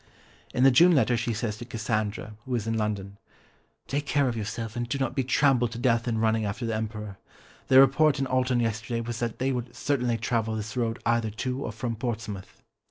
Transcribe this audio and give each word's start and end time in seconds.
In 0.51 0.63
the 0.63 0.71
June 0.71 0.93
letter 0.95 1.15
she 1.15 1.31
says 1.31 1.57
to 1.59 1.65
Cassandra, 1.65 2.33
who 2.43 2.53
was 2.53 2.65
in 2.65 2.75
London, 2.75 3.19
"Take 3.87 4.07
care 4.07 4.27
of 4.27 4.35
yourself 4.35 4.75
and 4.75 4.89
do 4.89 4.97
not 4.97 5.13
be 5.15 5.23
trampled 5.23 5.73
to 5.73 5.77
death 5.77 6.07
in 6.07 6.17
running 6.17 6.43
after 6.43 6.65
the 6.65 6.73
Emperor. 6.73 7.19
The 7.67 7.79
report 7.79 8.17
in 8.17 8.25
Alton 8.25 8.61
yesterday 8.61 9.01
was 9.01 9.19
that 9.19 9.37
they 9.37 9.51
would 9.51 9.75
certainly 9.75 10.17
travel 10.17 10.55
this 10.55 10.75
road 10.75 10.97
either 11.05 11.29
to 11.29 11.63
or 11.65 11.71
from 11.71 11.95
Portsmouth." 11.95 12.63